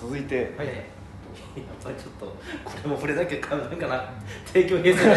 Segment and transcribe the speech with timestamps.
[0.00, 0.66] 続いて、はい。
[0.66, 2.34] やっぱりちょっとこ
[2.82, 4.12] れも触れなきゃなんかな。
[4.46, 5.14] 帝京平成大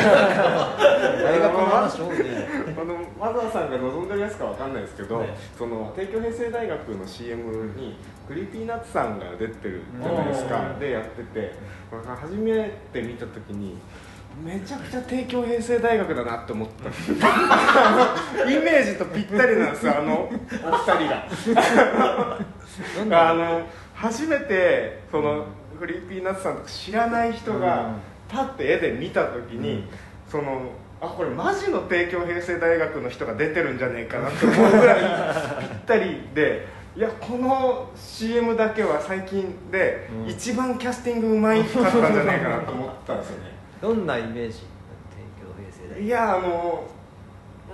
[1.23, 2.47] 大学の話多いね
[2.79, 5.29] あのマザーさんが望んでるやつかわかんないですけど、はい。
[5.57, 7.97] その帝京平成大学の CM に
[8.27, 10.79] クリーピーナッツさんが出てるじゃないですうかん。
[10.79, 11.53] でやってて。
[12.21, 13.77] 初めて見た時に
[14.43, 16.89] めちゃくちゃ帝京平成大学だなって思った。
[18.49, 20.37] イメージとぴったりなんですよあのお二
[21.05, 21.27] 人が。
[23.29, 23.61] あの
[23.93, 25.45] 初めてその
[25.79, 27.93] クリーピーナッツさんとか知らない人がうん。
[28.29, 29.89] パッて絵で見た時に、うん。
[30.27, 30.61] その
[31.01, 34.95] あこれマジの帝京平成大学の人が出てるんじゃねえかなって思うぐらい
[35.59, 40.29] ぴったりでいやこの CM だけは最近でうん。
[40.29, 44.65] 一番キャスティングうまいかったんじゃねえかなと思ったんですよねどんなイメージ帝
[45.39, 46.07] 京平成大い？
[46.07, 46.83] やあの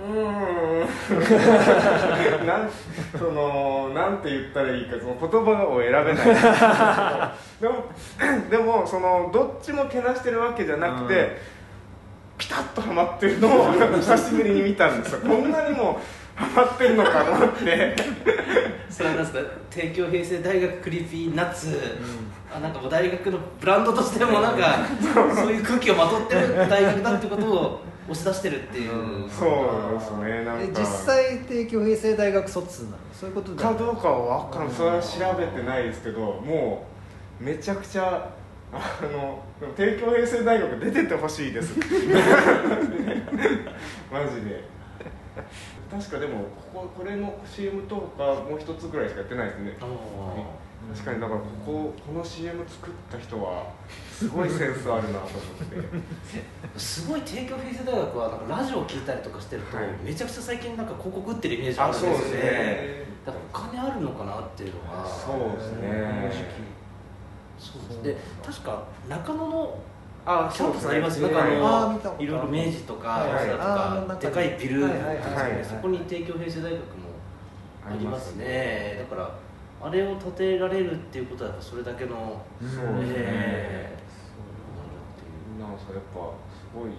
[0.00, 0.14] ー
[0.84, 0.86] ん。
[2.46, 2.70] なん
[3.18, 6.24] そのなんて言ったらいいかその言葉を選べない。
[7.60, 7.84] でも
[8.50, 11.28] でもそのどっちもけなしてるわけじゃなくて、うん。
[12.38, 15.20] ピタッとハマってるのを 久しぶりに見たんですよ。
[15.20, 16.00] こんなにも
[16.38, 17.96] ハマってるのかと思って。
[18.88, 19.50] それはなんですか？
[19.70, 21.78] 帝京平成大学クリーピーナッツ、
[22.54, 24.86] あなんかもう大学のブランドとしてもなんか
[25.34, 25.52] そう。
[25.52, 29.30] いう空気をまとってる大学だってことを押し出してるっていう、うん。
[29.30, 30.62] そうですねなんか。
[30.64, 32.96] え実際帝京平成大学卒なの？
[33.12, 34.74] そういうことかどうかは分かんない。
[34.74, 36.86] それは調べてないですけども
[37.40, 38.32] うめちゃくちゃ
[38.72, 39.42] あの
[39.76, 41.78] 帝京平成大学出ててほしいです。
[44.10, 44.64] マジで
[45.90, 49.76] 確かでもこここれの CM とかもう一つぐらいしかやってないですね。
[50.94, 53.66] 確かにだからこここの CM 作った人は
[54.10, 56.78] すごいセンスあるなと思って。
[56.78, 59.86] すごい帝京平成大学はなんかラジオを聞いたりとかしてると、はい。
[60.02, 62.16] めちゃくちゃ最近なんか広告打ってるイメージあるんですよね。
[62.16, 63.04] あそうですね。
[63.26, 66.32] だからお金あるのかなっていうのがそうですね。
[67.58, 67.82] そう。
[67.88, 69.78] ですで確か中野の
[70.30, 71.34] あキャンパスありますよ、ね。
[71.34, 75.16] なんかあのいろいろ明治とか早稲田とかかでかいビル、はいはいはい
[75.54, 75.64] はい。
[75.64, 76.84] そこに帝京平成大学も
[77.86, 79.06] ありますね。
[79.10, 79.34] だから
[79.80, 83.14] あれを建てられるっていうことはやっぱそれだけのうんそうですね。
[83.16, 83.98] え
[85.58, 86.20] なんかやっぱ
[86.52, 86.90] すごい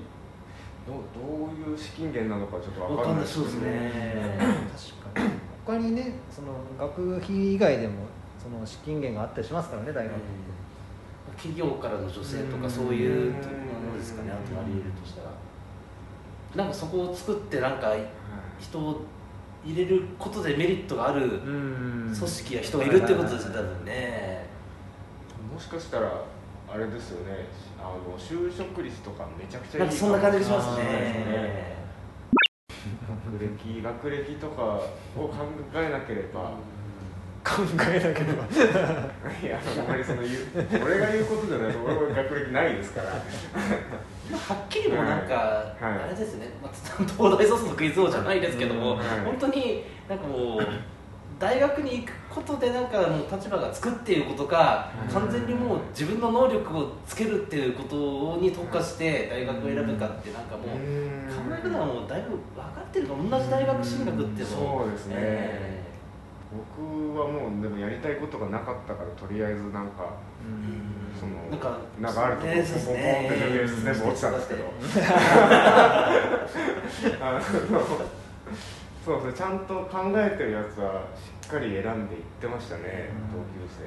[0.88, 4.40] どうどういう資金源なのかちょっとわかんないですね。
[5.14, 5.30] 確かに。
[5.70, 6.48] 他にねその
[6.80, 8.06] 学費以外でも
[8.42, 10.24] その資金源があったりしますからね大学って、
[11.42, 12.70] 企業からの助成とかうん。
[12.70, 13.38] そういうも
[13.92, 14.32] のですかね。
[14.32, 15.32] あとあり得るとしたら。
[16.56, 17.96] なんかそこを作ってなんか
[18.60, 19.02] 人を
[19.66, 22.14] 入れることでメリットがあるうん。
[22.14, 24.46] 組織や人がいるってことですよ多分ね。
[25.54, 26.12] もしかしたら
[26.72, 27.48] あれですよね。
[27.80, 31.80] あの就職率とかめちゃくちゃいいなんかそんな感じがしますね。
[33.30, 34.64] 学歴学歴とか
[35.16, 36.54] を考えなければ
[37.44, 38.44] 考えなければ。
[39.42, 43.10] いやあんまりその言う俺が言うことじゃない俺は学歴ないですから。
[43.10, 46.04] はっきりもうなんか、はい。
[46.04, 49.08] あれですね、まあ、東大卒のクイズ王じゃないですけども、うんはい。
[49.26, 50.68] 本当になんかもう
[51.40, 55.14] 大学に行くことでなんかもう立場がつくっていうことか、うん。
[55.14, 60.76] 完全にもう自分の能力をつけるっていうことに特化して大学を選ぶかってなんかもう、考
[61.52, 64.80] え方はもうだいぶ分かってるから同じ大学進学っていうのも。
[64.84, 65.16] そうですね。
[65.18, 65.89] え
[66.52, 66.82] 僕
[67.20, 70.14] はもうでもやりたいことがなかったからとりあえずなんか
[71.20, 74.64] そのなんかなんかあるとこポンポンってね全部落ちたんですけど。
[77.22, 77.40] あの
[79.06, 83.40] そうですねちゃんと考えてるやつはしっかり選んでいってましたねうん。
[83.40, 83.84] 同級生。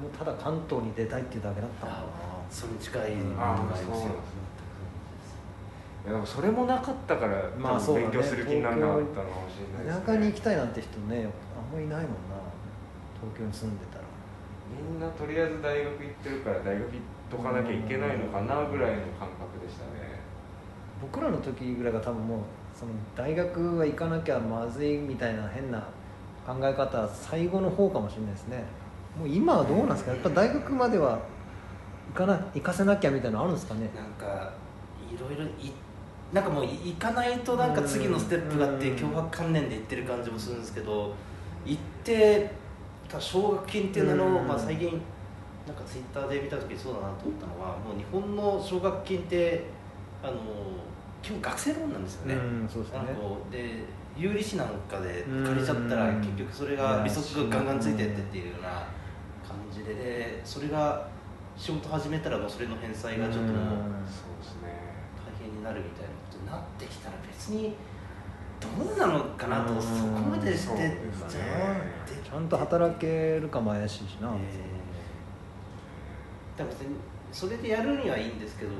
[0.00, 2.04] もうただ関東に出たいっていうだけだったのかあ
[2.50, 4.14] それに近いのあがありますよ
[6.04, 8.06] いやでもそれもなかったから、まあそうだね。
[8.10, 11.26] 勉強する気にならなかったのかもしれないです、ね、な田舎に行きたいなんて人ね
[11.56, 12.42] あんまりいないもんな。
[13.22, 14.04] 東京に住んでたら。
[14.72, 20.18] みんなとりあえず大学行ってるから大学行っとかなきゃいけないのかなぐらいの感覚でしたね。
[21.00, 22.38] 僕らの時ぐらいが多分もう
[22.74, 25.78] その大学は行かなきゃまずいみたいな変な
[26.46, 28.64] 考え方は最後の方かもしれないですね。
[29.16, 30.10] もう今はどうなんですか？
[30.12, 31.20] やっぱ大学までは
[32.14, 33.90] 行かな行かせなきゃみたいなのあるんですかね？
[33.94, 34.52] なんか
[35.08, 35.72] いろいろい
[36.32, 41.14] なんかもう行かないとなんか次のステップがあってうん脅迫観念で行ってる感じもするんですけど
[41.66, 42.50] 行って
[43.08, 44.48] た奨学金っていうのを、うん。
[44.48, 45.00] まあ、最近
[45.66, 49.64] なんかツイッターで見た時にそうだなと思ったのはもう日本の奨学金って
[50.22, 50.38] あの
[51.22, 52.34] 基本学生ローンなんですよね。
[52.34, 52.98] うんそうですね。
[52.98, 53.84] なんかこうで
[54.16, 56.20] 有利子なんかで借りちゃったらうん。
[56.20, 58.70] 結局それが利息がガンガンついてってっていうような
[59.46, 61.06] 感じででそれが
[61.56, 63.52] 仕事始めたらもうそれの返済がちょっともううん。
[64.08, 64.72] そうですね。
[65.22, 66.21] 大変になるみたいな
[66.52, 67.74] なってきたら別に
[68.60, 69.82] どうなのかなとうん。
[69.82, 70.96] そこまでして
[72.24, 74.82] ちゃんと働けるかも怪しいしな、えー
[76.56, 76.96] だから別に
[77.32, 78.72] それでやるにはいいんですけど、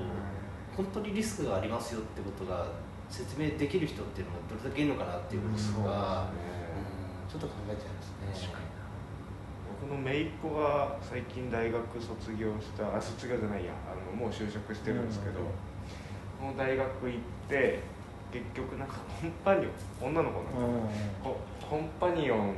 [0.77, 2.67] 本当にリスクがありますよってことが
[3.09, 7.33] 説明できる人っていうのがどれだけいるのかなっていうことが、うん。
[7.33, 8.03] ちょっと考えちゃいま
[8.35, 8.53] すね。
[9.81, 13.73] 僕の姪っ子が最近大学卒業したあ卒業じゃないや。
[13.89, 15.41] あのもう就職してるんですけど、
[16.43, 17.19] この大学行っ
[17.49, 17.79] て
[18.33, 19.67] 結局なんかコンパニ
[20.01, 21.39] オン女の子なんですよ、コ
[21.71, 22.57] コンパニオン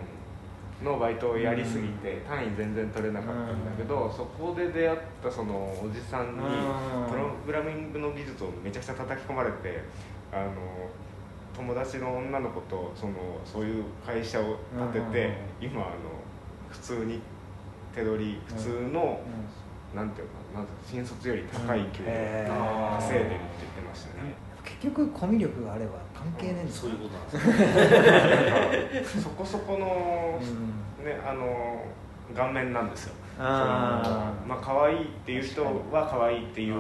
[0.83, 7.11] のバイトをやりすぎて単位全然取れなかったんだけど、そこで出会ったそのおじさんにうん。
[7.11, 9.83] プログラミングの技術をめちゃくちゃ叩き込まれて
[10.33, 10.51] あの
[11.55, 13.13] 友達の女の子とその
[13.45, 14.57] そういう会社を
[14.91, 15.91] 立てて今あの
[16.71, 17.21] 普通に
[17.95, 19.21] 手取り普通の
[19.95, 22.97] なんていうかなまず新卒より高い給料へー。
[22.97, 24.35] 稼いでるって言ってましたね。
[24.65, 26.73] 結局コミュ力があれば関係ねえんだ。
[26.73, 30.45] そういうことなんですかそこそこの、う
[31.03, 31.05] ん。
[31.05, 31.85] ねあの
[32.35, 33.15] 顔面なんですよ。
[33.39, 34.09] あー。
[34.09, 34.17] その
[34.49, 36.75] まあ可愛いっていう人は可愛いっていう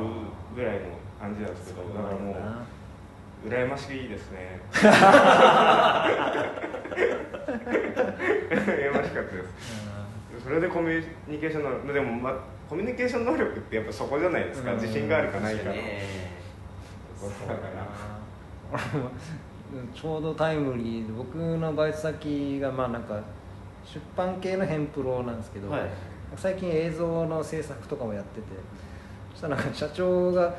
[0.54, 0.86] ぐらいの
[1.20, 2.36] 感じなんですけどだからもう
[3.48, 4.60] 羨ましいですね
[10.44, 12.34] それでコミュニケーション能力でも、まあ、
[12.68, 14.78] コミュニケーション能力ってやっぱそこじゃないですか、うん。
[14.78, 15.74] 自信があるかないかの。
[15.74, 15.80] だか
[18.70, 18.78] ら。
[19.94, 23.22] ちょうどタイムリーで僕のバイト先がまあなんか
[23.84, 25.80] 出版系のヘンプロなんですけど、はい。
[26.36, 28.46] 最近映像の制作とかもやってて
[29.32, 30.54] そしたらなんか社長が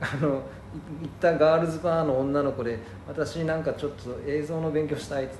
[0.00, 0.42] あの
[0.74, 5.38] ったガールズバーの女の子で私なんかちょっと映像の勉強したいっつって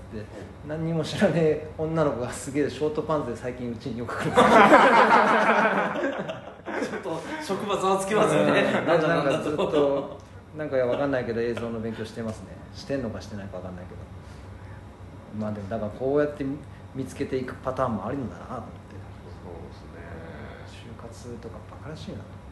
[0.69, 4.33] 何にも知らねえ女の子がすげえショートパンツで最近うちによく来る
[6.83, 8.61] ちょっと職場ざわつきますよね。
[8.61, 8.87] うん。
[8.87, 10.19] なんかずっと
[10.57, 12.49] なんかいやわかんないけど映像の勉強してますね。
[12.75, 14.01] してんのかしてないかわかんないけど。
[15.41, 16.45] まあでもだからこうやって
[16.95, 18.71] 見つけていくパターンもあるんだなと思って。
[19.43, 20.85] そうですね。
[20.93, 22.17] 就活とかバカらしいな。
[22.19, 22.25] と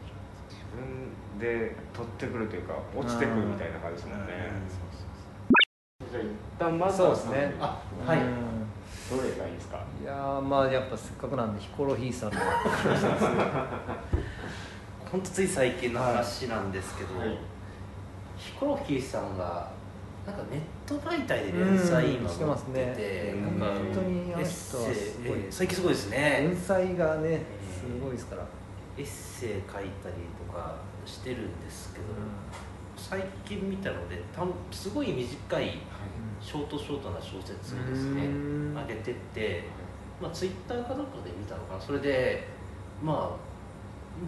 [0.75, 4.51] 分で取ってくるというか落ちてくるみたいな感じですもんね。
[6.11, 6.27] じゃあ一
[6.59, 7.55] 旦まずそうですね。
[7.59, 8.19] あはい。
[8.19, 8.25] うん
[9.09, 9.83] どれがいいですか？
[10.01, 12.31] いやーまあやっぱせっかくなんでヒコロヒーさん。
[12.31, 12.39] の
[15.11, 17.37] 本当つい最近の話なんですけど、はい。
[18.37, 19.69] ヒコロヒーさんが
[20.25, 22.85] なんかネット媒体で連載今うんしてますね。
[22.85, 23.59] 持ってて、うん。
[23.59, 25.39] なんか本当にあの人はすごい。
[25.39, 26.37] えー最近すごいですね。
[26.49, 28.45] 天才がねすごいですから、
[28.97, 29.87] エッセイ書いたり
[30.47, 32.05] とかしてるんですけど、
[32.97, 35.79] 最近見たのでたんすごい短い
[36.39, 38.25] ショートショートな小説をですね。
[38.25, 38.75] うん。
[38.75, 39.63] 上げてって、
[40.21, 41.81] まあ、ツイッターかどっかで見たのかな。
[41.81, 42.47] それで
[43.03, 43.51] まあ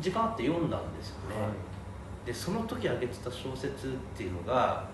[0.01, 1.35] 時間あって読んだんですよね、
[2.25, 4.87] でその時上げてた小説っていうのが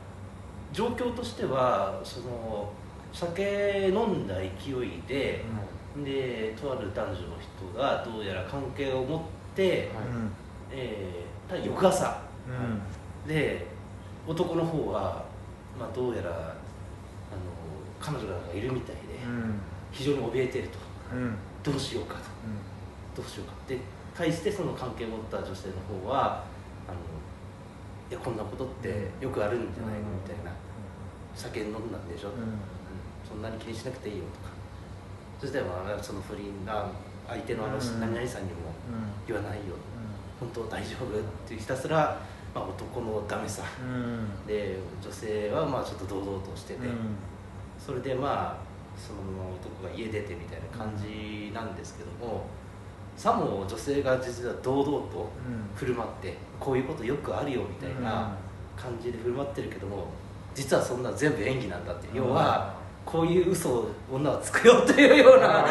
[0.74, 2.72] 状況としてはその
[3.14, 5.46] 酒飲んだ勢いで、
[6.04, 10.08] でとある男女の人がどうやら関係を持って、はい。
[10.08, 10.32] うん
[10.72, 12.22] えー翌朝。
[12.48, 13.28] うん。
[13.28, 13.66] で
[14.28, 15.26] 男の方は、
[15.80, 16.56] まあ、どうやらあの
[18.00, 19.60] 彼女がいるみたいで、うん。
[19.92, 20.78] 非常に怯えてると。
[21.16, 21.36] うん。
[21.64, 22.22] どうしようかと。
[23.16, 23.54] どうしようか。
[23.68, 23.80] で
[24.16, 25.74] 対してその関係を持った女性の
[26.04, 26.44] 方は
[26.88, 26.98] あの
[28.10, 30.52] いやこんなことってよくあるんじゃないのみたいな。
[31.36, 32.36] 酒飲んだんでしょ、うん。
[32.36, 32.60] うん。
[33.28, 34.54] そんなに気にしなくていいよとか。
[35.42, 36.90] そしてまあその不倫が
[37.28, 38.00] 相手のあのうん。
[38.00, 38.69] 何々さんにもうん
[39.28, 39.76] 言わないよ
[40.40, 42.18] 本当大丈夫ってひたすら、
[42.56, 43.64] まあ、男のダメさ。
[43.84, 44.48] うん。
[44.48, 46.80] で女性はまあちょっと堂々としてて、
[47.78, 48.58] それでまあ
[48.98, 49.20] その
[49.54, 52.46] 男が家出てみたいな感じなんですけども、
[53.18, 55.30] さも女性が実は堂々と
[55.76, 58.34] 振る舞ってこういうことよくあるよみたいな
[58.78, 60.08] 感じで振る舞ってるけども
[60.56, 62.18] 実はそんな全部演技なんだっていう。
[62.18, 65.66] 要はこういう嘘を女はつくよというような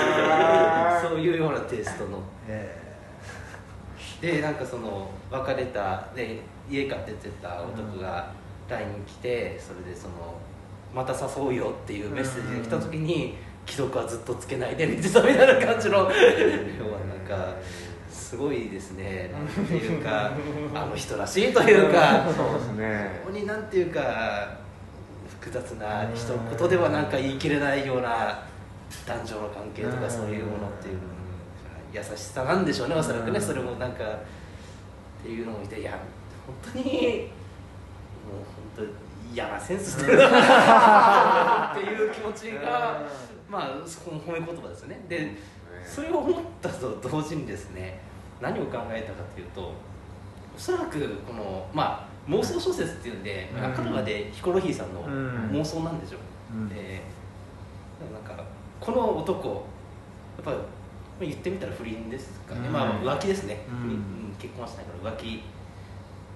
[1.00, 2.18] そういうようなテイストの。
[2.46, 2.88] え
[4.20, 8.32] でなんかその別れたで家から出てた男が
[8.68, 10.34] LINE に来てそれでその
[10.94, 17.54] また誘うよっていうメッセージが来た時に既読はずっとつけないで見てたみたいな感じの要はなんか
[18.10, 19.30] すごいですね。
[19.32, 20.32] なんていうか
[20.75, 23.20] あの人らしいというかそうですね。
[23.25, 24.58] ここになんていうか
[25.40, 26.26] 複雑な一
[26.58, 28.42] 言ではなんか言い切れないような
[29.06, 30.98] 男女の関係とかそういうものっていう
[31.92, 33.40] 優しさなんでしょうねおそらくね。
[33.40, 35.99] それもなんかっていうのを見ていや
[36.47, 38.45] 本当にもう
[38.76, 43.02] 本当嫌なセンスしてるなっていう気持ちが
[43.49, 45.00] まあそこの褒め言葉ですよね。
[45.09, 45.35] で
[45.85, 48.00] それを思ったと同時にですね
[48.40, 49.73] 何を考えたかというと
[50.54, 53.64] おそらくこのまあ妄想小説っていうんで、うん。
[53.64, 55.50] あくまでヒコロヒーさんのうん。
[55.52, 56.18] 妄想なんでしょ
[56.52, 56.68] う、うん。
[56.68, 57.02] で
[58.12, 58.45] なんか
[58.80, 59.66] この男
[60.37, 60.62] やっぱ
[61.25, 62.72] り言ってみたら不倫ですかね、うん。
[62.72, 64.34] まあ浮気ですね、うん。
[64.38, 65.42] 結婚はしないから浮気。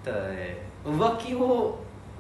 [0.05, 1.79] ただね浮気を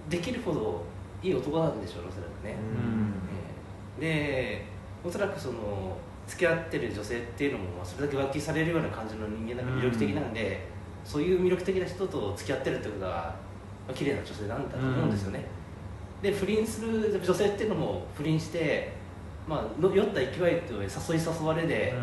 [0.08, 0.84] できるほど
[1.22, 4.04] いい男なんでしょうねおそらくね、うん。
[4.04, 4.64] えーで
[5.04, 10.66] おそらくその付き合ってる女性っていうのもまあそれだけ浮気されるような感じの人間だから魅力的なんで、
[11.04, 13.34] そういう魅力的な人と付き合ってるってことは、
[13.86, 15.44] まあ綺麗な女性なんだと思うんですよね、
[16.22, 18.92] で不倫する女性っていうのも不倫して、
[19.48, 20.30] まあ、の酔った勢い
[20.62, 21.94] と誘い誘われで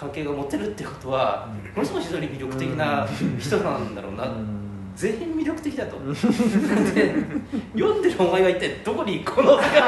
[0.00, 1.70] 関係が持てるってことは、うん。
[1.72, 3.06] ものすごい非常に魅力的な
[3.38, 4.92] 人なんだろうな、うん。
[4.96, 5.98] 全員魅力的だと。
[5.98, 7.14] で
[7.74, 9.78] 読んでるお前は一体どこにこの世界に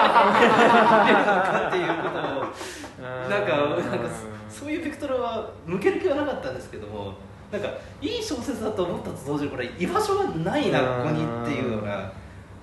[1.06, 3.56] いるのかっていうことをなんか
[3.90, 4.10] なんか
[4.50, 7.14] そそういうベクトルは向ける気はなかったんですけども
[7.50, 7.68] なんか
[8.00, 12.12] いい小説だと思ったと同時にこれ居場所がないなここにっていうような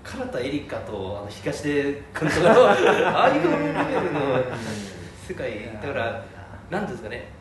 [0.04, 4.20] 唐田エリカとあの東出君とかのああいうレベルの
[5.28, 6.26] 世界だから
[6.70, 7.39] 何ていうんですかね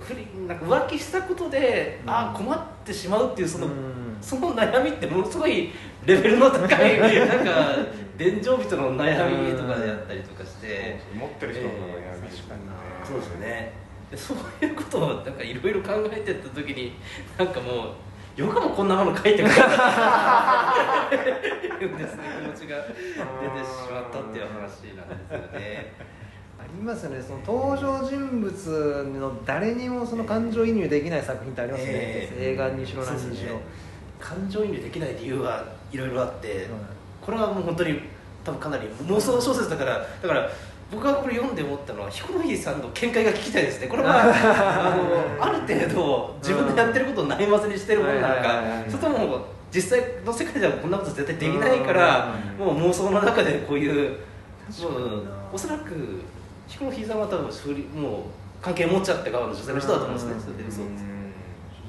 [0.00, 2.10] 不倫なんか浮気したことで、うん。
[2.10, 4.16] ああ困ってしまうっていうその、うん。
[4.20, 5.70] その悩みってものすごい
[6.06, 7.76] レベルの高い なんか
[8.16, 12.60] 伝承人の悩みとかであったりとかして、持ってる人の悩み確かに。
[13.04, 13.72] そうですよね。
[14.10, 16.94] でそういうことをなんかいろいろ考えてった時に
[17.38, 17.94] なんかも
[18.36, 19.54] うよくもこんなもの書いてくれた
[21.10, 25.92] ですね気持ちが出てしまったっていう話なんですよね。
[26.00, 26.14] あ
[26.66, 27.22] りますよね。
[27.22, 32.52] その登場人物の誰にもその感情移入できない作品ってありますね、ええ。
[32.52, 33.60] 映画にしろ何にしろ、ね。
[34.18, 36.66] 感情移入できない理由はいろいろあって、はい。
[37.20, 38.00] これはもう本当に
[38.44, 40.50] 多分かなり妄想小説だからだから
[40.90, 43.88] 僕がこれ読んで思ったのはヒコロヒーさんの見解が聞きたいですね。
[43.88, 54.10] これは あのある程度自分でやってることをないまぜにしてるものなのかそれとも実際の世界ではこんなこと絶対できないからうんもう妄想の中でこういう
[54.82, 56.20] もうおそらく
[56.66, 58.22] ヒコロヒーさんは多分不倫もう
[58.60, 60.32] 関係持っちゃって側の女性の人だと思うんですね。
[60.34, 60.40] うん。
[60.40, 60.92] それで嘘をつ主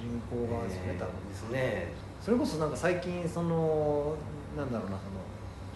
[0.02, 1.30] 人公側ですね多分。
[1.30, 1.88] ですね
[2.22, 4.16] それこそなんか最近その
[4.58, 5.22] なんだろうなその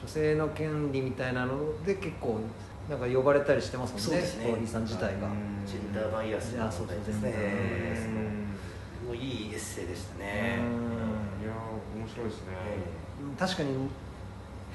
[0.01, 2.39] 女性の権利みたいなので結構
[2.89, 4.46] なんか呼ばれたりしてますもんねそうですね。
[4.46, 7.32] ヒコロヒーさん自体が、うんジェンダーバイアスの問題ですね。
[9.06, 11.44] もういいエッセイでしたうね、ん。
[11.44, 11.53] いや
[11.96, 12.48] 面白いですね。
[13.38, 13.70] 確かに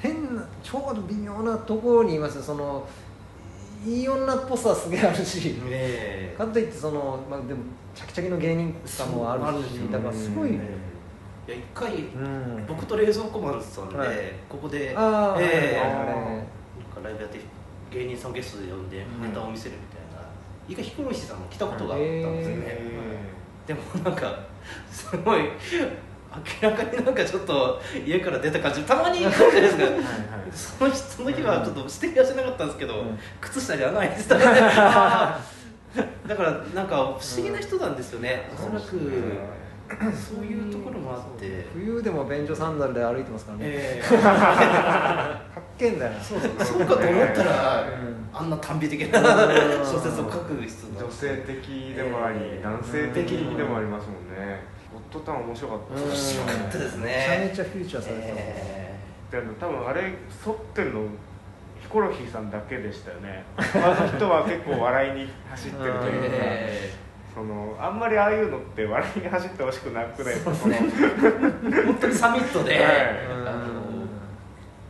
[0.01, 2.43] 変なちょうど微妙なところにいますよ。
[2.43, 2.87] その
[3.85, 6.39] いい女っぽさはすげえあるしええ。
[6.39, 7.61] かといってその、まあ、でも
[7.95, 10.85] チャキチャキの芸人さもあるしだからすごい、うん
[11.47, 12.65] いや一回うん。
[12.67, 14.17] 僕と冷蔵庫マンさんで、はい。
[14.49, 15.79] ここでああ、ええ。
[15.79, 16.45] はいあなん
[16.95, 17.39] かライブやって
[17.91, 19.29] 芸人さんゲストで呼んでうん。
[19.29, 20.27] ネタを見せるみたいな、
[20.67, 23.19] 一回ヒコロヒーさんも来たことがあったんですよね、え
[23.67, 24.39] でもなんか
[24.91, 25.51] すごい
[26.63, 28.83] 明らかになんかちょっと家から出た感じ。
[28.83, 29.83] たまに いるじゃないですか。
[29.85, 30.05] ーはいはい。
[30.53, 33.19] その日その日はちょっと指摘はしなかったんですけど、うん。
[33.41, 34.45] 靴下に穴開いてたね。
[34.47, 35.41] あ
[35.97, 38.87] ーだからなんか不思議な人なんですよね、おそらく
[40.13, 41.67] そういうところもあって。
[41.73, 46.21] 冬でも便所サンダルで歩いてますからね、え かっけえんだよな。
[46.21, 46.81] そうそう。
[46.81, 48.29] かと思ったら、うん。
[48.33, 49.21] あんな短美的な。
[49.21, 49.85] うん。
[49.85, 54.65] 小説を書く人女性的でもあり、えー男性的でもありますもんね。
[54.84, 56.03] ゴッドタウン面白かったうん。
[56.09, 57.05] 面白かったですね。
[57.51, 58.37] めちゃめちゃフューチャーされてたもん。
[58.37, 58.95] ね、え
[59.31, 60.15] でも多分あれ沿っ
[60.75, 61.01] てるの
[61.81, 63.45] ヒコロヒーさんだけでしたよね。
[63.57, 66.91] 他の人は結構笑いに走ってるとーいうか、え
[67.35, 72.85] そのあんまりああいうのって笑いに走ってほしくなくないですかそのー本当にサミットで、はい。
[73.47, 73.85] あの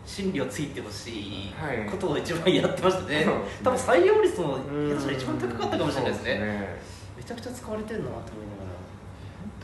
[0.05, 1.89] 真理をついてほしいはい。
[1.91, 3.61] ことを一番やってましたね、そうですね。
[3.65, 6.37] 多分採用率もうん下手したら一番高かったかもしれないですね。
[6.37, 8.54] そうめちゃくちゃ使われてるなと思いなが本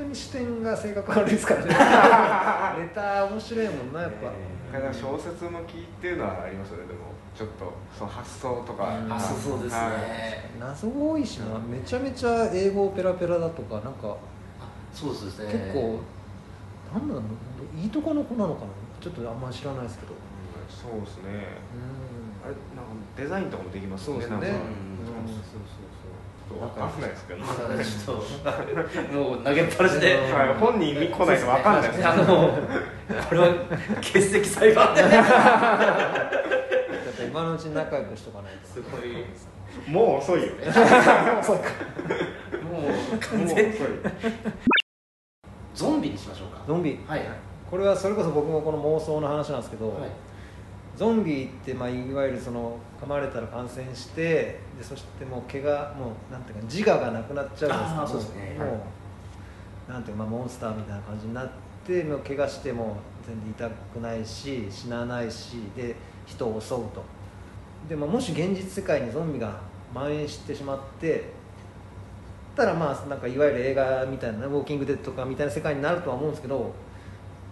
[0.00, 1.68] 当に視点が性格悪いですからね。
[2.80, 4.32] ネタ面白いもんなやっぱ、
[4.72, 6.86] だから小説向きっていうのはありますよね。
[6.86, 7.00] でも
[7.34, 9.08] ちょっとその発想とか、うん。
[9.08, 9.92] らあそうそうですね、はい。
[10.58, 11.58] 謎多いしな。
[11.58, 14.16] めちゃめちゃ英語ペラペラだとかなんか
[14.58, 15.52] あそうですね。
[15.52, 16.00] 結構、
[16.94, 18.66] なんだろういいとこの子なのかな。
[19.00, 20.12] ちょっとあんまり知らないですけど。
[20.70, 21.30] そうですね。
[21.74, 24.22] うあれなんかデザインとかもできますよね。
[24.22, 24.90] そうですね
[26.54, 30.18] とわかんないですけど、まだちょっともう投げっぱなしで、
[30.58, 32.24] 本人見来ないとわかんないですあの
[33.28, 33.54] これは
[33.96, 35.20] 欠席裁判でそうだ
[37.10, 38.66] って今のうちに仲良くしとかないと。
[38.68, 39.24] すごい。
[39.88, 40.66] もう遅いよね。
[40.66, 40.74] もう
[43.18, 43.54] 完もう遅い。
[43.54, 43.76] 全に
[45.74, 46.62] ゾンビにしましょうか。
[46.66, 46.98] ゾンビ。
[47.06, 47.22] はい。
[47.70, 50.29] これはそれこそ僕もこの妄想の話なんですけど、はい
[50.96, 54.22] ゾンビって、まあ、いわゆるその噛まれたら感染して
[54.78, 58.56] でそしてもう怪我もうなんていうか自我がなくなっちゃうんですけどあーそうですね。
[58.58, 58.86] も
[59.88, 61.50] うなんていうか、まあ、モンスターみたいな感じになっ
[61.86, 67.02] てもう怪我しても全然痛くないし死なないしで人を襲うと。
[67.88, 69.60] で、まあ、もし現実世界にゾンビが
[69.94, 71.32] 蔓延してしまって
[72.54, 76.72] たらまあなんかいわゆる映画みたいなねウォーキングデッドとかみたいな世界になるとは思うんですけど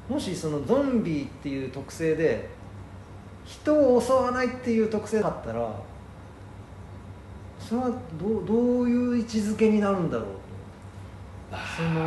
[0.09, 2.49] もしそのゾンビっていう特性で
[3.49, 5.75] 人を襲わないっていう特性だったら
[7.59, 7.91] それは
[8.21, 10.27] どうどういう位置づけになるんだろう
[11.77, 12.05] そのもう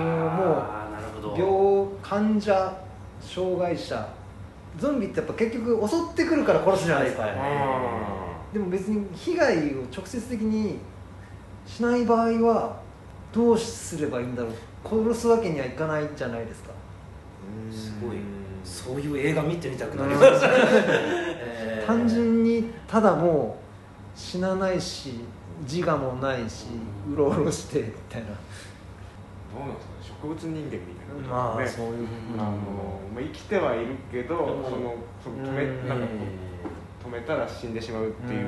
[0.59, 1.89] あーなるほど。
[1.99, 2.77] 病患者
[3.19, 4.07] 障害者
[4.77, 8.21] ゾンビってやっぱ結局襲ってくるから殺すじゃないですか、はいはいあ
[8.53, 10.77] でも別に被害を直接的に
[11.65, 12.77] しない場合は
[13.31, 14.51] どうすればいいんだろう。
[14.83, 16.71] 殺すわけにはいかないじゃないですか。
[17.71, 18.17] ーすごい。
[18.17, 21.30] うんそういう映画見てみたくなりました、えー
[21.91, 23.57] 単純にただも
[24.15, 25.15] う死なないし
[25.63, 26.67] 自我もないし
[27.11, 28.27] うろうろしてみたいな。
[28.29, 28.35] ど
[29.57, 32.07] うなんですかね植物人間みたいなまあねそういう
[32.37, 32.51] あの
[33.13, 35.89] まあ、生きてはいるけど、そのその止めうん。
[35.89, 36.13] なんかこ
[37.03, 38.47] う止めたら死んでしまうっていう、う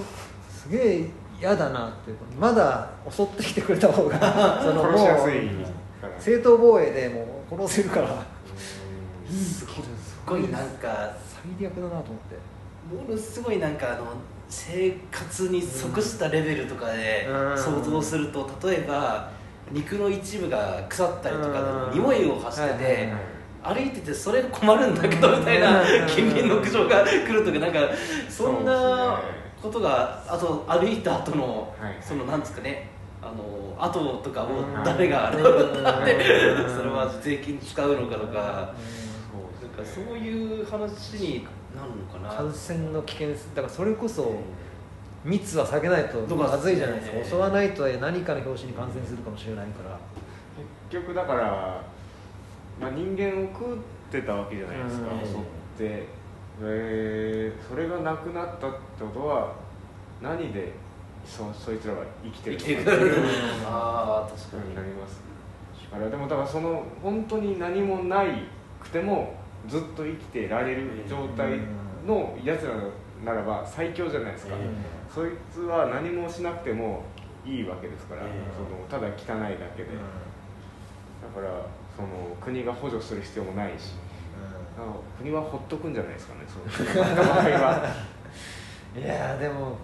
[0.00, 0.04] ん。
[0.50, 2.10] すげえ嫌だなって。
[2.10, 4.18] いうかまだ襲ってきてくれた方が
[4.60, 5.50] その殺しやすい
[6.18, 8.24] 正当防衛でもう殺せるから。
[9.32, 11.14] すけどごいなんか
[11.58, 12.52] 最悪だなと思って。
[13.08, 14.06] ものすごいなんかあの
[14.48, 17.58] 生活に即したレベルとかでうん。
[17.58, 19.30] 想像すると例えば
[19.70, 22.14] 肉の一部が腐ったりとかでもうん。
[22.18, 23.08] 匂いを発しててはい
[23.64, 26.06] 歩いててそれ困るんだけどみたいなうん。
[26.08, 27.78] 近隣の苦情が来るとかなんか
[28.28, 29.20] そんな
[29.62, 32.90] ことがあと歩いた後のはいそのなんですかね
[33.22, 34.84] あの後とかをうん。
[34.84, 36.76] 誰が洗うんだってうん。
[36.76, 38.74] それは税金使うのかとか
[39.72, 42.28] かそういう話になるのかな。
[42.28, 44.34] 感染の危険性だからそれこそ
[45.24, 49.98] 密は避けないととかまずいじゃないですか、ね襲わないと何かの拍子に感染するかもしれないから。
[50.90, 51.82] 結局だから、
[52.80, 53.78] まあ、人間を食っ
[54.10, 55.20] てたわけじゃないですか、うん。
[55.20, 55.36] 襲っ
[55.78, 56.06] て、
[56.60, 59.54] えーそれがなくなったってことは
[60.20, 60.72] 何で
[61.24, 63.14] そそいつらは生きてる生きていくのかっていう
[63.64, 64.70] ああ確かに。
[64.70, 65.20] になります。
[65.90, 68.44] だからでもだからその本当に何もない
[68.80, 69.34] くても
[69.68, 71.58] ずっと生きてられる状態
[72.06, 72.74] のやつら
[73.24, 74.68] ならば最強じゃないですか、え
[75.12, 77.04] そいつは何もしなくても
[77.46, 78.28] いいわけですから、ええ。
[78.56, 82.08] そのただ汚いだけで、だからその
[82.40, 83.94] 国が補助する必要もないし。
[84.74, 86.94] あの国はほっとくんじゃないですかねそう。
[86.94, 87.94] いう場合は
[88.96, 89.76] いやーでも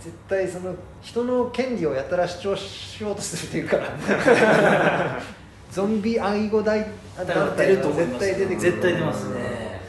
[0.00, 3.76] 絶対その人の権利をやたら主張しようとするっていうか。
[3.76, 5.20] ら
[5.70, 6.78] ゾンビ愛護団
[7.16, 8.26] 出体がると思います。
[8.26, 9.80] 絶対出てくる絶対出ますね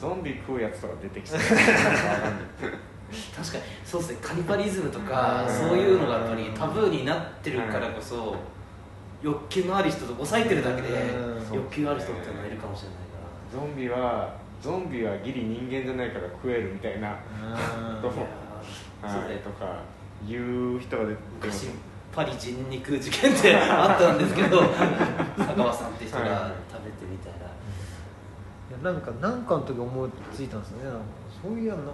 [0.00, 1.54] ゾンビ食うやつとか出てきそう確
[3.52, 3.62] かに。
[3.84, 4.18] そうですね。
[4.20, 8.34] カニバリズムとかうんそういうのがやっぱりタブーになってるからこそ
[9.22, 11.54] 欲求のある人と抑えてるだけでうん。
[11.54, 13.04] 欲求のある人っていうのがいるかもしれないか
[13.52, 17.10] ゾンビはゾンビはギリ人間じゃないから食えるみたいな。
[17.10, 17.12] う
[17.98, 18.02] ん。
[18.02, 18.16] とはい。
[19.38, 19.82] とか
[20.26, 21.66] 言う人が出てます。
[21.66, 21.68] 昔
[22.14, 24.60] パリ人肉事件って あったんですけど
[25.36, 27.42] 坂場さんって人が食べてみたいな、い
[28.84, 30.98] やなんかなんかの時思いついたんですよね。
[31.42, 31.92] そういやなんか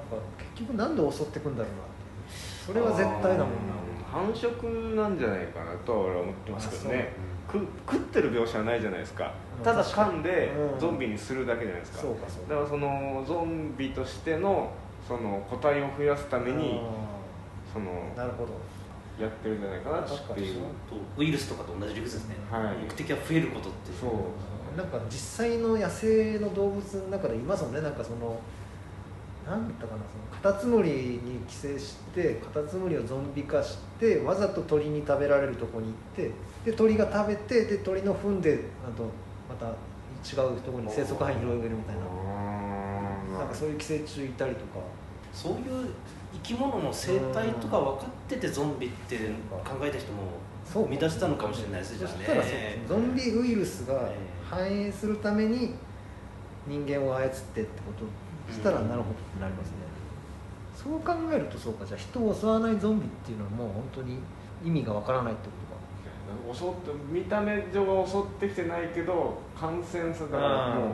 [0.55, 3.81] 結局なんで襲ってくんだろうなってそれは絶対だもんな。
[4.13, 7.13] 繁殖なんじゃないかなとは俺は思ってますけどね。
[7.49, 7.59] く
[7.91, 9.33] 食ってる描写はないじゃないですか。
[9.59, 9.65] うん。
[9.65, 10.79] ただ噛んでうん。
[10.79, 11.99] ゾンビにするだけじゃないですか。
[12.01, 12.51] そうかそうか。
[12.51, 14.71] だからそのゾンビとしての
[15.07, 16.81] その個体を増やすために
[17.73, 18.53] そのなるほど
[19.23, 20.55] やってるんじゃないかなっていう。
[20.57, 22.85] とウイルスとかと同じ理屈ですね、はい。
[22.85, 24.77] 目的は増えることってそう。
[24.77, 27.81] なんか実際の野生の動物の中でいますもんね。
[27.81, 28.41] なんかその
[29.47, 36.31] 何だったかなそのカタツムリに寄生してカタツムリをゾンビ化してわざと鳥に食べられるとこに行って
[36.71, 39.05] で鳥が食べてで鳥の糞であと
[39.49, 42.03] また違うところに生息範囲広げるみたいな。
[43.39, 44.81] なんかそういう寄生虫いたりとか
[45.33, 45.89] そういう
[46.33, 49.17] 生き物の生態とか分かっててゾンビって
[49.51, 50.23] 考えた人も
[50.65, 52.43] そう生み出したのかもしれないですそじゃあしたら
[52.89, 55.75] ゾンビウイルスがええ繁栄するために
[56.67, 59.75] 人間を操ってってことしたらなるほどってなりますね、
[60.75, 61.87] そう考えるとそうか。
[61.87, 64.19] じゃあ人を襲わないゾンビっていうのはもう本当に
[64.65, 65.81] 意味がわからないってことか。
[66.53, 70.89] 襲って見た目上は襲ってきてないけど感染するだからもう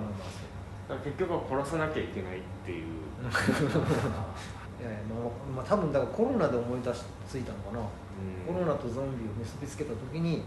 [0.88, 2.86] だから結局は殺さなきゃいけないっていう
[4.80, 8.54] いやいやまあ、まあ、多分だからコロナで思い出しついたのかな、うん。
[8.54, 10.42] コロナとゾンビを結びつけた時に、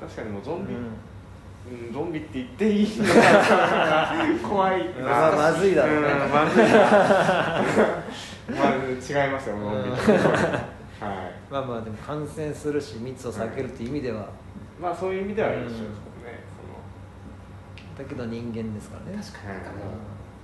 [0.00, 0.80] 確かにもうゾンビ、うん。
[0.80, 0.90] うん
[1.92, 4.14] ゾンビって言っていいのか。
[4.48, 6.08] 怖いな、まあまずいだろうね。
[6.08, 6.70] んまずいな。
[8.58, 10.12] まあ違いますよゾンビと
[11.04, 11.34] はい。
[11.50, 14.30] まあまあでも感染するし密を避けるっていう意味では、
[14.80, 15.92] まあそういう意味では一緒ですけどね、
[17.98, 19.22] だけど人間ですからね。
[19.22, 19.62] 確かに。
[19.62, 19.74] なん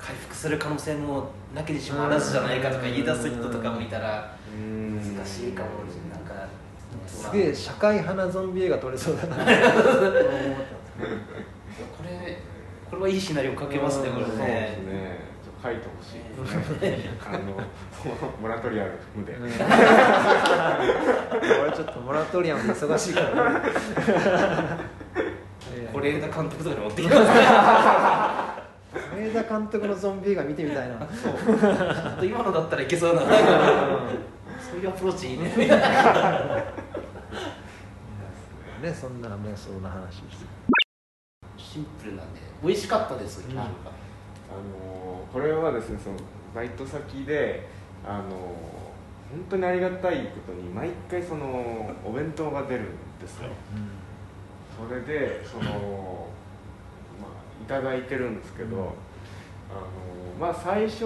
[0.07, 5.17] 回復する可能性もなきにしもあらずじゃないかとか言い出す人とかもいたらうん。
[5.17, 5.71] 難しいかも
[6.13, 6.47] なんか
[7.09, 9.41] すげえ社会派なゾンビ映画撮れそうだなこ
[12.05, 12.39] れ
[12.89, 14.47] これはいいシナリオ書けますねこれそうですね。
[14.47, 16.19] ねちょっと書いてほしい。
[16.81, 17.11] で すね。
[17.27, 17.41] あの
[18.41, 19.37] モラトリアル無で、
[21.61, 23.61] 俺ちょっとモラトリアムで忙しいからね。
[25.93, 27.27] 是枝監督とかに持ってきますね
[29.27, 30.99] 是枝監督のゾンビ映画見てみたいな。
[31.11, 31.33] そう。
[31.33, 33.23] ちょっと今のだったらいけそうな。
[33.23, 33.31] そう
[34.81, 35.45] いうアプローチいいね。
[38.83, 38.95] ね。
[38.95, 40.47] そんな妄想な話して。
[41.57, 42.41] シンプルなんで。
[42.63, 43.59] 美味しかったです、うん。
[43.59, 43.69] あの
[45.33, 46.17] これはですねその
[46.55, 47.69] バイト先で
[48.05, 48.23] あの
[49.31, 52.85] 本当にありがたいことに毎回そのお弁当が出るん
[53.21, 53.49] ですよ、
[54.89, 56.29] それでその、
[57.21, 59.06] まあ、いただいてるんですけど、うん
[59.71, 59.81] あの
[60.41, 61.05] まあ最初、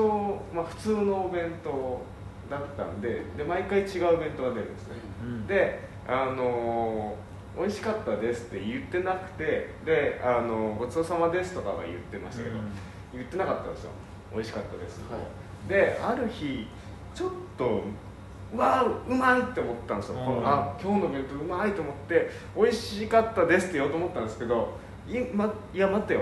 [0.55, 2.03] まあ、普通のお弁当
[2.51, 5.47] だったんでで毎回違うお弁当が出るんですね、うん。
[5.47, 7.15] であの
[7.57, 12.57] 美味しかったですって言ってなくてであのごちそうさまですとかは言ってましたけど、
[13.13, 13.91] 言ってなかったんですよ。
[14.33, 15.19] 美味しかったです、は
[15.69, 16.67] である日
[17.15, 17.83] ちょっと
[18.53, 20.47] うわうまいって思ったんですよ、うん。
[20.47, 26.21] あ今日の弁当うまいと思って美味しかったですって言おうと思ったんですけどい,、ま、いや待ってよ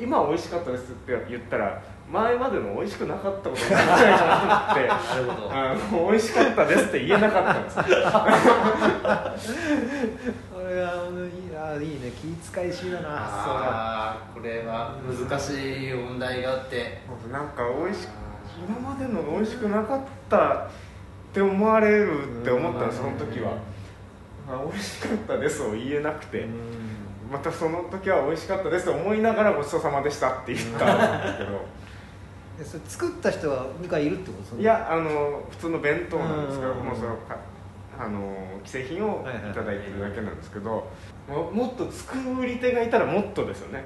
[0.00, 5.54] 今美味しかったですって言ったら前までの美味しくなかったことになっちゃうかと思ってなるほど。
[5.54, 7.76] あの美味しかったですって言えなかったんです。
[7.76, 7.82] こ
[10.68, 13.08] れはあのいいあいいね気遣いしいだな。
[13.10, 14.96] あーこれは
[15.28, 17.00] 難しい問題があって。
[17.30, 18.08] なんか美味し
[18.68, 20.68] 今までの美味しくなかったっ
[21.32, 23.52] て思われるって思ったんですその時は。
[24.48, 26.46] あ美味しかったですを言えなくて
[27.32, 31.64] またその時は美味しかったですと思いながらごちそうさまでしたって言ったんですけど
[32.60, 34.60] えそれ作った人はがいるってこと？
[34.60, 37.36] いやあの普通の弁当なんですけどうんもうそのか
[37.98, 40.90] あの既製品をいただいてるだけなんですけど
[41.28, 43.84] ももっと作り手がいたらもっとですよね。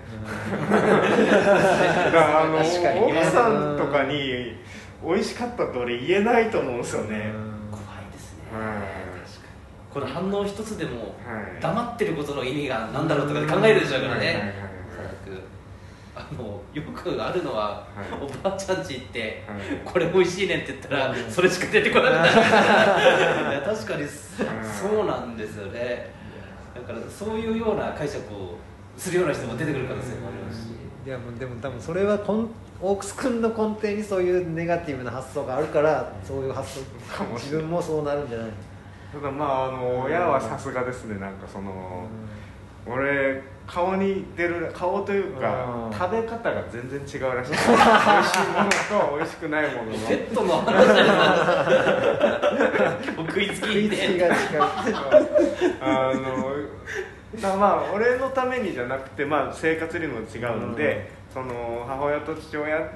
[0.70, 4.54] だからあの確かに奥さんとかに
[5.04, 7.32] 美味しかったって俺言えないと思うんですよね。
[7.70, 8.38] 怖いですね
[9.96, 11.06] この反応一つでもは
[11.58, 11.62] い。
[11.62, 14.52] 黙ってることの意味が何だろうとかで考えるでしょうからね。
[16.14, 18.22] あのよくあるのは、はい。
[18.22, 19.60] おばあちゃんち行って、はい。
[19.86, 22.22] これ美味しいねんって言ったら、それしか出てこなくな
[23.54, 23.62] る。
[23.64, 24.44] 確かにそ
[24.86, 26.10] そうなんですよね。
[26.74, 28.58] だからそういうような解釈を
[28.98, 30.68] するような人も出てくる可能性もありますし
[31.06, 32.50] いやもうでも多分それはコン
[32.82, 36.80] オークス君の根底にそういうネガティブな発想があるからそういう発想
[37.34, 38.48] 自分もそうなるんじゃない
[39.16, 42.06] ただまああの親はさすがですねなんかその
[42.86, 45.92] 俺顔に出る顔というかうん。
[45.92, 47.50] 食べ方が全然違うらしい。
[47.56, 47.64] 美味
[48.28, 48.70] しいもの
[49.10, 49.98] と美味しくないものの。
[50.06, 52.92] ペットの話だよ。
[53.16, 53.66] 食いつき。
[53.66, 54.34] 食いつきでが違う。
[55.80, 62.88] あのだまあ俺のためにじゃなくて、まあ、生活リズムが違うんで、その母親と父親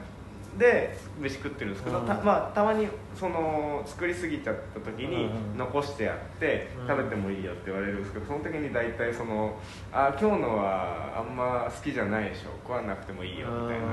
[0.58, 2.06] で飯食ってるんですけど、うん。
[2.06, 6.88] たまあ、たまにその作りすぎちゃった時にうん残してやって、うん。
[6.88, 9.56] 食べてもいいよって言われるんですけどその時に大体その
[9.92, 13.86] 「あ今日のはあんま好きじゃないでしょ食わなくてもいいよ」みたいな。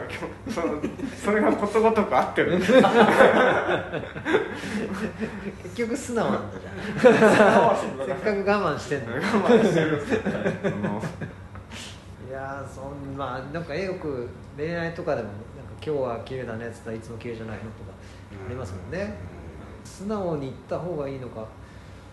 [0.48, 0.80] その
[1.16, 2.86] それがことごとく合ってるんです結
[5.76, 7.76] 局素直なんだじゃん。
[8.06, 10.20] せっかく我慢してんの我慢してるんですよ。
[12.28, 15.28] いやーそんまあなんかよく恋愛とかでも
[15.84, 17.92] 今日は綺麗だねっつったらいつも綺麗じゃないのとか
[18.46, 19.14] ありますもんね。
[19.84, 21.40] 素直に言った方がいいのか。
[21.40, 21.48] だか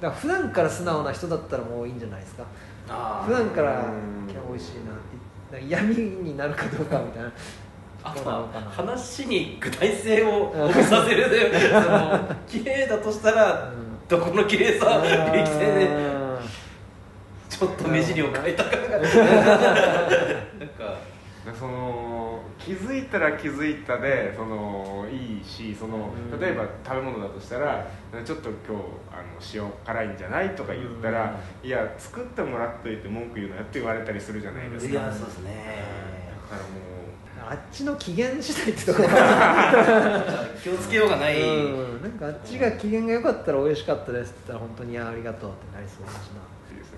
[0.01, 2.45] ら普段から素直な人だったらもういいんじゃないですか。
[2.89, 7.32] あ普段からうん今日美味しいなって闇になるかどうかみたいな。
[8.03, 11.30] あとは話に具体性を 帯びさせる。
[11.30, 14.08] でその綺麗だとしたら、うん。
[14.08, 16.38] どこの綺麗さ力性でうん
[17.49, 18.97] ちょっと目尻を変えたか なんか。
[21.45, 22.16] でその
[22.67, 26.39] 気づいたら気づいたでそのいいしそのうん。
[26.39, 27.88] 例えば食べ物だとしたら
[28.25, 35.88] ちょっと今日あの塩辛いんじゃないとか言ったら、いや作ってもらっといて文句言うのやって言われたりするじゃないですか、いやそうですね。
[36.49, 39.08] だからもあっちの機嫌次第ってところ
[40.62, 42.01] 気をつけようがない、うん。
[42.01, 46.15] なんかあっちが機嫌が良かったら美味しかったですって言ったら本当にあありがとうってなりそうだし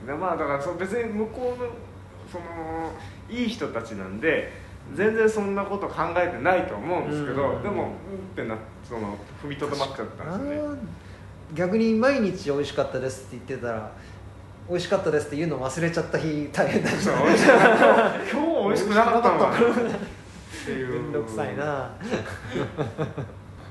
[0.07, 0.15] な。
[0.15, 1.69] まあだからその別に向こうの
[2.31, 2.91] その
[3.29, 4.51] いい人たちなんで
[4.95, 7.63] 全然そんなこと考えてないと思うんですけど、うん。
[7.63, 7.91] でもうんっ
[8.35, 10.79] てなその踏みとどまっちゃったんですよね。
[11.53, 13.91] 逆に毎日美味しかったですって言ってたら
[14.69, 17.25] 美味しかったですって言うの忘れちゃった日大変だし今日
[18.67, 19.61] 美味しくなかったのかなっ
[20.65, 21.01] ていう。
[21.01, 21.91] めんどくさいな。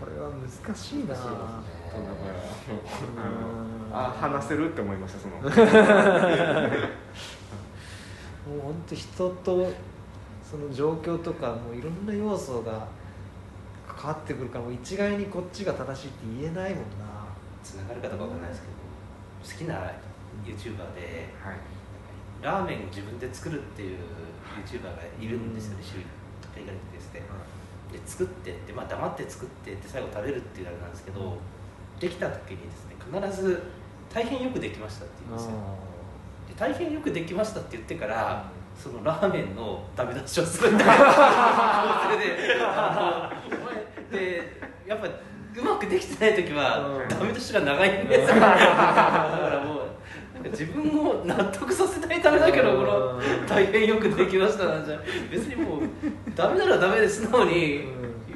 [0.01, 1.15] これは難しいな。
[3.91, 5.35] あ話せるって思いましたその。
[5.43, 5.49] も
[8.57, 9.73] う本当人と
[10.49, 12.87] その状況とかもういろんな要素が
[13.87, 17.29] 関わってくるからもう一概にこっちが正しいって言えないもんな。
[17.63, 18.69] つながるかどうかわかんないですけ
[19.59, 19.75] ど好きな
[20.45, 21.57] YouTuber ではい。
[22.41, 23.99] ラーメンを自分で作るっていう
[24.65, 25.97] YouTuber がいるんですよね、週
[26.55, 27.01] 海外でで。
[27.01, 27.23] すね
[27.93, 31.37] で作ってって、まあ、黙って作ってって最後食べるっていうあれなんですけど
[31.99, 33.63] できた時にですね必ず
[34.13, 35.53] 大変よくできましたって言うんですよ。
[36.49, 42.27] で大変よくできましたって言ってからそのラーメンのダメ出しをするみたいな構成で。
[44.11, 45.11] でやっぱう
[45.63, 47.09] まくできてない時はうん。
[47.09, 48.37] ダメ出しが長いんですよ。
[48.37, 48.49] だか
[49.51, 49.79] らもう
[50.35, 55.01] なんか自分を納得させないためだけどこの大変よくできましたなんじゃ。
[55.31, 55.81] 別にもう
[56.37, 57.85] ダメならダメで素直に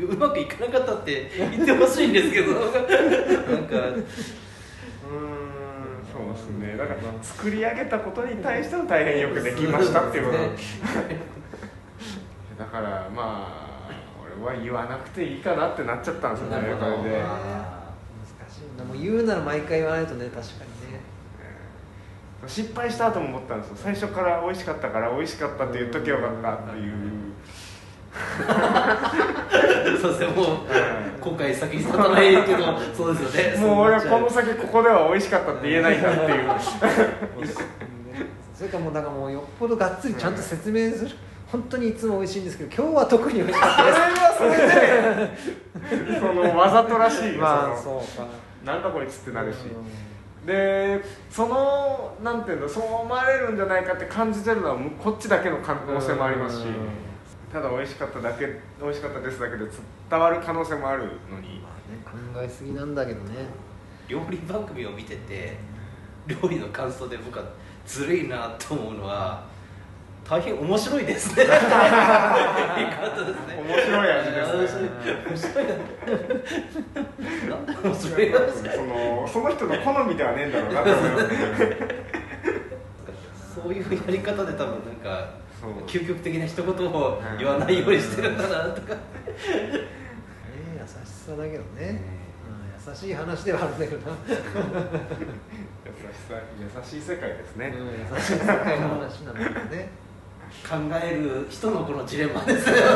[0.00, 2.52] うまくいかなかったって言ってほしいんですけど。
[2.58, 5.41] なんかうーん
[6.42, 6.76] そうですね。
[6.76, 10.38] だから作り上げたことに対しての大変よくできましたっていうこと
[12.58, 13.92] だからまあ
[14.44, 16.62] 俺は言わなくていいかなってなっちゃったんですよねこ
[17.04, 17.20] れで。
[17.20, 18.84] 難しいな。
[18.84, 20.24] もう言うなら毎回言わないとね。
[20.26, 21.00] 確かにね。
[22.46, 23.76] 失敗した後も思ったんですよ。
[23.76, 26.92] 最初から美味しかったから美味しかったって言っとけばよかったっていう
[30.00, 30.56] そうですねもう
[31.20, 33.66] 今回先に立たないけど そうですよね。
[33.66, 36.50] もう俺はこの先ここでは美味しかったって言えないんだっていう。
[38.54, 41.10] それかもうだからもうよっぽどがっつりちゃんと説明する。
[41.50, 43.98] 本当にいつも美味しいんですけど今日は特に美味しかったです。
[44.38, 44.58] それは
[45.78, 48.26] それでそのわざとらしいよまあそうか。
[48.64, 49.56] なんだこいつってなるし。
[49.66, 50.46] うん。
[50.46, 56.64] でそのなんていうのそう思われるんじゃないかって感じてるのはむこっちだけの可能性もありますし。
[56.64, 57.11] うん
[57.52, 58.46] ただ美味しかっただけ
[58.80, 59.66] 美味しかったですだけで
[60.10, 61.60] 伝わる可能性もあるのに。
[61.60, 63.46] まあね考えすぎなんだけどね。
[64.08, 65.58] 料理番組を見てて
[66.26, 67.44] 料理の感想で僕は
[67.84, 69.44] ずるいなと思うのは
[70.24, 71.44] 大変面白いですね。
[71.44, 73.62] 言い方ですね。
[73.62, 74.88] 面白い味ですね。
[75.28, 75.66] 面白い。
[77.50, 78.38] なんで面白いな
[78.72, 81.26] そのその人の好みではねえんだろうなと思います
[83.54, 85.41] そういうやり方で多分なんか
[85.86, 88.94] 究極的な一言を言わないようにしてるんだなとか。
[88.94, 89.00] ね
[90.74, 92.00] 優しさだけどね、
[92.86, 94.40] うん、優しい話ではあるんだけどな、優し
[96.28, 99.88] さ優しい世界ですね、うん、優しい世界の話なんだけどね。
[100.68, 102.76] 考える人のこのジレンマですよ。
[102.76, 102.86] やっ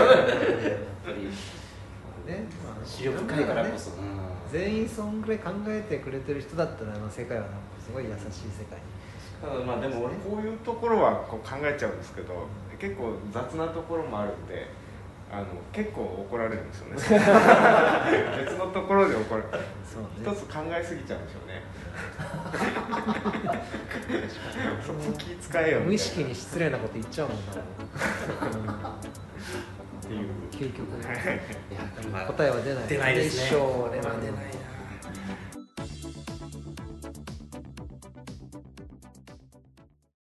[1.05, 1.29] ぱり。
[2.27, 3.93] ね、まあ視力深いからこそ、
[4.51, 8.79] 全員そんぐらい考えてくれてる人だったらあの世界はなんかすごい優しい世界
[9.41, 12.47] ただまあでも俺こういうところはこう考えちゃうんですけど
[12.79, 14.67] 結構雑なところもあるんで
[15.31, 16.95] あの結構怒られるんですよね。
[18.45, 19.43] 別のところで怒る。
[19.85, 21.63] そう一つ考えすぎちゃうんでしょうね。
[24.87, 28.97] そこ気使えよ無意識に失礼なこと言っちゃうもんな、っ
[30.07, 30.21] ていう。
[30.21, 31.05] うん、究極い
[31.75, 31.81] や
[32.13, 32.85] まあ答えは出ない。
[32.87, 33.47] 出ないですね。
[33.47, 34.76] 一生は出ない出ないな